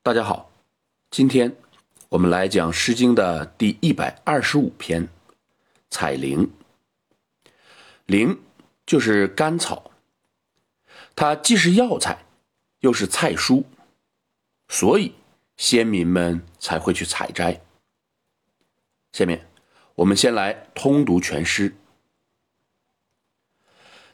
[0.00, 0.50] 大家好，
[1.10, 1.54] 今天
[2.08, 5.04] 我们来讲《诗经》的第一百二十五篇
[5.90, 6.46] 《采苓》。
[8.06, 8.38] 苓
[8.86, 9.90] 就是甘草，
[11.14, 12.24] 它既是药材，
[12.80, 13.64] 又是菜蔬，
[14.68, 15.12] 所以
[15.58, 17.60] 先民们才会去采摘。
[19.12, 19.46] 下面
[19.96, 21.74] 我们先来通读全诗：“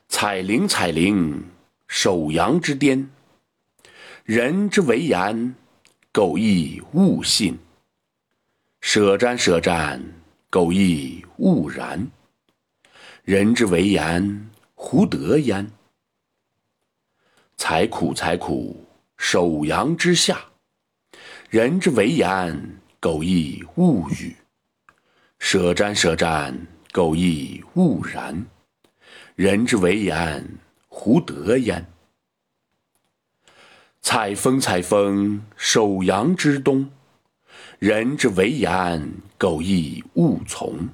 [0.09, 1.43] 采苓，采苓，
[1.87, 3.11] 首阳之巅。
[4.25, 5.55] 人之为言，
[6.16, 7.59] 苟亦勿信。
[8.80, 10.00] 舍瞻，舍战，
[10.48, 12.09] 苟亦勿然。
[13.24, 15.69] 人之为言，胡得焉？
[17.56, 18.86] 采苦，采苦，
[19.16, 20.38] 首阳之下。
[21.50, 24.36] 人之为言，苟亦勿语。
[25.41, 26.56] 舍瞻，舍战，
[26.92, 28.46] 苟亦勿然。
[29.34, 30.48] 人之为言，
[30.86, 31.84] 胡得焉？
[34.04, 36.90] 采风，采风，首阳之东。
[37.78, 40.91] 人之为言，苟亦勿从。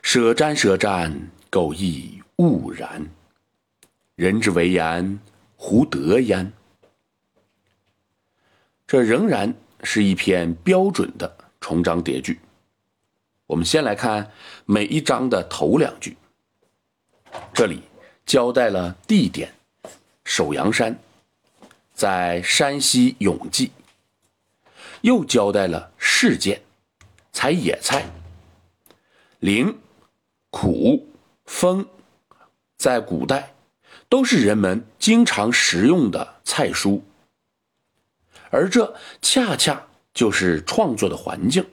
[0.00, 3.06] 舍战，舍战，苟亦勿然。
[4.14, 5.20] 人之为言，
[5.56, 6.50] 胡得焉？
[8.86, 12.40] 这仍然是一篇标准的重章叠句。
[13.46, 14.32] 我们先来看
[14.64, 16.16] 每一章的头两句。
[17.52, 17.82] 这里
[18.24, 19.52] 交代了地点，
[20.24, 20.98] 首阳山，
[21.96, 23.70] 在山西永济；
[25.00, 26.60] 又交代了事件，
[27.32, 28.04] 采野菜。
[29.40, 29.74] 苓、
[30.50, 31.08] 苦、
[31.46, 31.86] 风，
[32.76, 33.54] 在古代
[34.10, 37.00] 都是人们经常食用的菜蔬，
[38.50, 41.64] 而这恰恰就是创作的环境，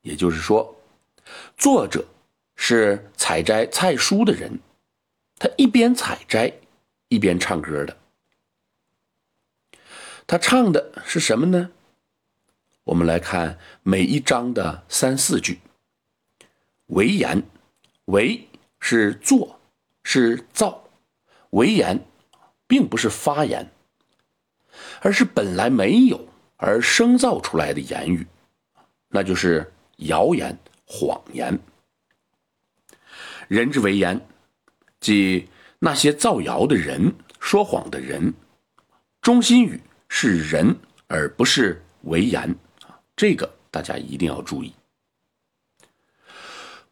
[0.00, 0.74] 也就是说。
[1.56, 2.02] 作者
[2.56, 4.58] 是采摘菜蔬的人，
[5.38, 6.50] 他一边采摘，
[7.08, 7.96] 一边唱歌的。
[10.26, 11.70] 他唱的是什么呢？
[12.84, 15.60] 我们来看每一章的三四句。
[16.86, 17.42] 为言，
[18.06, 18.48] 为
[18.80, 19.60] 是做，
[20.02, 20.84] 是造，
[21.50, 22.04] 为言
[22.66, 23.70] 并不是发言，
[25.00, 28.26] 而是本来没有而生造出来的言语，
[29.08, 30.58] 那就是谣言。
[30.86, 31.58] 谎言，
[33.48, 34.20] 人之为言，
[35.00, 35.48] 即
[35.78, 38.34] 那些造谣的人、说谎的人。
[39.22, 39.80] 中心语
[40.16, 42.48] 是人，而不是为言
[42.86, 44.72] 啊，这个大家一定要注意。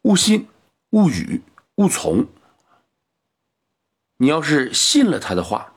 [0.02, 0.48] 勿信，
[0.90, 1.40] 勿语，
[1.76, 2.26] 勿从。
[4.16, 5.72] 你要是信了他的话，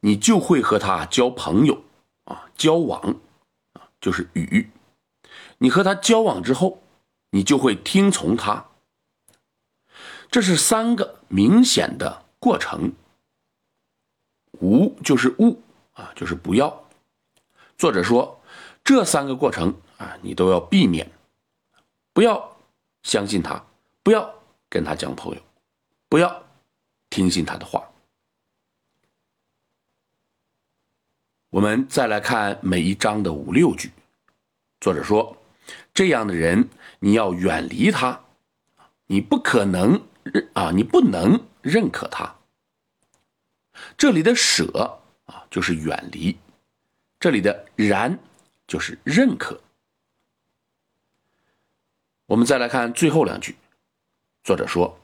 [0.00, 1.82] 你就会和他交朋友
[2.24, 3.00] 啊，交往
[3.72, 4.68] 啊，就是语。
[5.56, 6.82] 你和他交往之后。
[7.34, 8.66] 你就会听从他。
[10.30, 12.92] 这是三个明显的过程。
[14.60, 15.62] 无就是勿
[15.94, 16.81] 啊，就是不要。
[17.82, 18.40] 作者说，
[18.84, 21.10] 这三个过程啊，你都要避免，
[22.12, 22.56] 不要
[23.02, 23.60] 相信他，
[24.04, 24.32] 不要
[24.68, 25.42] 跟他交朋友，
[26.08, 26.44] 不要
[27.10, 27.82] 听信他的话。
[31.50, 33.90] 我们再来看每一章的五六句，
[34.78, 35.36] 作者说。
[35.92, 36.68] 这样的人，
[37.00, 38.20] 你要远离他，
[39.06, 42.36] 你不可能认啊，你不能认可他。
[43.98, 46.36] 这里的舍啊，就是远离；
[47.22, 48.18] 这里的然，
[48.66, 49.60] 就是认可。
[52.26, 53.54] 我们再来看最后两句，
[54.42, 54.98] 作者说：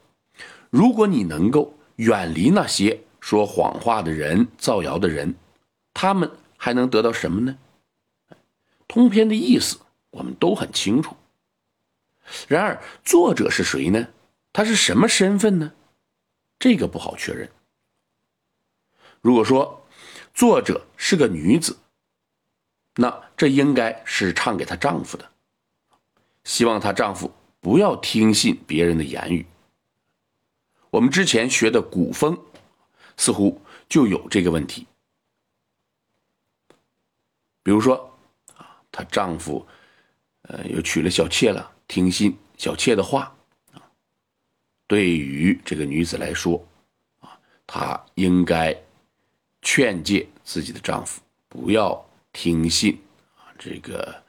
[0.68, 5.32] 如果你能够远离那些说谎话的人、造谣的人，
[5.94, 7.56] 他们还能得到什么呢？
[8.88, 9.78] 通篇的意思。
[10.10, 11.14] 我们都很清楚。
[12.48, 14.08] 然而，作者是谁呢？
[14.52, 15.72] 他是什么身份呢？
[16.58, 17.48] 这个不好确认。
[19.20, 19.86] 如果说
[20.34, 21.76] 作者是个女子，
[23.00, 25.30] 那这应该是唱给她丈夫的，
[26.42, 29.46] 希望她丈夫不要听信别人的言语。
[30.90, 32.36] 我们之前学的古风，
[33.16, 34.88] 似乎就有这个问题。
[37.62, 38.18] 比如说，
[38.56, 39.64] 啊，她丈夫。
[40.42, 43.36] 呃，又娶了小妾了，听信小妾的话
[43.72, 43.84] 啊。
[44.86, 46.66] 对于这个女子来说，
[47.20, 48.74] 啊，她应该
[49.60, 51.20] 劝诫自己的丈夫
[51.50, 52.02] 不要
[52.40, 52.96] 听信
[53.34, 54.22] 啊这个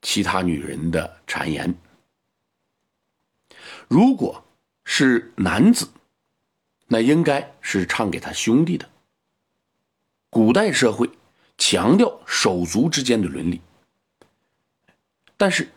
[0.00, 1.74] 其他女人的谗言。
[3.88, 4.44] 如果
[4.84, 5.88] 是男子，
[6.86, 8.88] 那应该是唱给他兄弟的。
[10.30, 11.10] 古代社会
[11.56, 13.60] 强调手足之间的伦理。
[15.36, 15.72] 但是，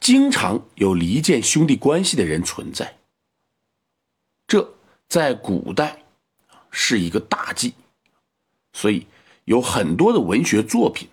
[0.00, 2.98] 经常有离间兄弟关系的人存在。
[4.48, 4.74] 这
[5.06, 6.02] 在古代
[6.72, 7.74] 是一个大忌，
[8.72, 9.06] 所以
[9.44, 11.08] 有很多的文学作品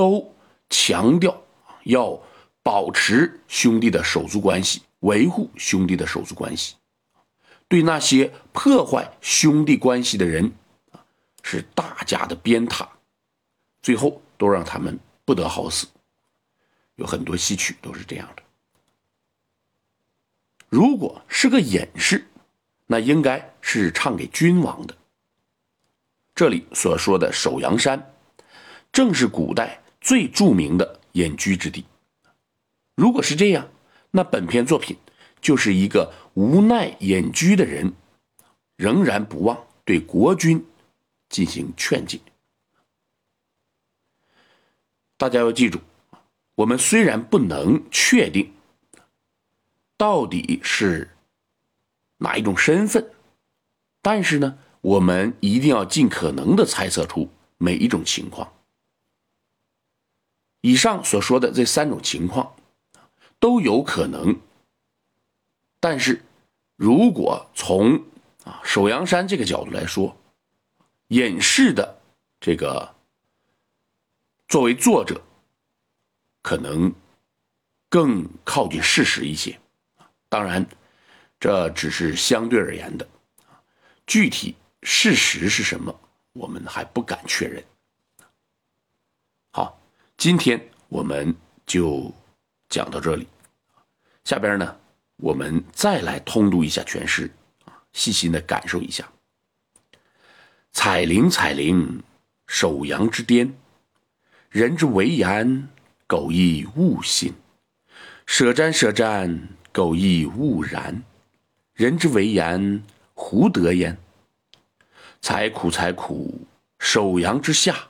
[0.00, 0.34] 都
[0.70, 1.42] 强调
[1.84, 2.18] 要
[2.62, 6.76] 保持兄弟的手足关系，维护兄弟的手足关系。
[7.68, 10.50] 对那些破坏兄弟关系的人，
[11.42, 12.88] 是大家的鞭挞，
[13.82, 15.86] 最后都让他们不得好死。
[16.94, 18.42] 有很多戏曲都是这样的。
[20.70, 22.26] 如果是个隐士，
[22.86, 24.96] 那应该是唱给君王的。
[26.34, 28.14] 这里所说的首阳山，
[28.90, 31.84] 正是古代最著名的隐居之地。
[32.94, 33.68] 如果是这样，
[34.10, 34.96] 那本篇作品
[35.40, 37.92] 就是一个无奈隐居的人，
[38.76, 40.66] 仍然不忘对国君
[41.28, 42.20] 进行劝诫。
[45.16, 45.80] 大家要记住，
[46.54, 48.52] 我们虽然不能确定
[49.96, 51.10] 到底是
[52.18, 53.10] 哪一种身份，
[54.02, 54.58] 但是呢。
[54.82, 58.50] 我们一定要尽可能的猜测出每一种情况。
[60.60, 62.54] 以上所说的这三种情况
[63.38, 64.38] 都有可能，
[65.80, 66.22] 但是
[66.76, 68.04] 如果从
[68.44, 70.16] 啊首阳山这个角度来说，
[71.08, 72.00] 隐士的
[72.40, 72.94] 这个
[74.48, 75.20] 作为作者，
[76.42, 76.92] 可能
[77.88, 79.58] 更靠近事实一些。
[80.28, 80.66] 当然，
[81.38, 83.08] 这只是相对而言的，
[84.06, 84.56] 具体。
[84.82, 85.94] 事实是什么？
[86.32, 87.62] 我们还不敢确认。
[90.20, 91.34] 今天我们
[91.64, 92.12] 就
[92.68, 93.26] 讲到这里。
[94.22, 94.76] 下边呢，
[95.16, 97.30] 我们再来通读一下全诗，
[97.94, 99.10] 细心的感受一下。
[100.72, 102.02] 彩铃彩铃，
[102.46, 103.50] 首阳之巅，
[104.50, 105.66] 人之为言，
[106.06, 107.32] 苟亦勿信；
[108.26, 109.40] 舍瞻舍瞻，
[109.72, 111.02] 苟亦勿然。
[111.72, 112.84] 人之为言，
[113.14, 113.96] 胡得焉？
[115.22, 116.46] 采苦采苦，
[116.78, 117.88] 首阳之下，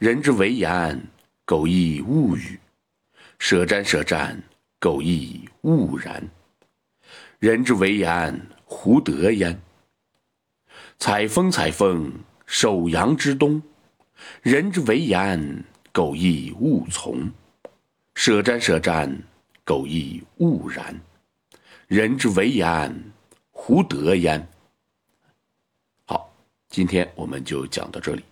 [0.00, 1.06] 人之为言，
[1.46, 2.58] 苟亦勿语；
[3.38, 4.36] 舍瞻舍瞻，
[4.80, 6.28] 苟亦勿然。
[7.38, 9.56] 人之为言，胡得焉？
[10.98, 12.12] 采风采风，
[12.46, 13.62] 首阳之东，
[14.42, 17.30] 人之为言，苟亦勿从；
[18.16, 19.16] 舍瞻舍瞻，
[19.64, 21.00] 苟亦勿然。
[21.86, 23.12] 人之为言，
[23.52, 24.44] 胡得焉？
[26.06, 26.28] 好
[26.68, 28.24] 今天我们就讲到这里。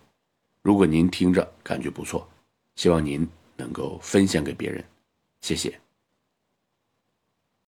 [0.61, 2.29] 如果您听着感觉不错，
[2.75, 3.27] 希望您
[3.57, 4.83] 能够分享给别人，
[5.41, 5.84] 谢谢。